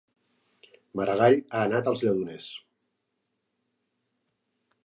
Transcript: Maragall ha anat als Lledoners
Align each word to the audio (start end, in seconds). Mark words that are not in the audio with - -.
Maragall 0.99 1.37
ha 1.49 1.61
anat 1.67 1.91
als 1.93 2.03
Lledoners 2.07 2.49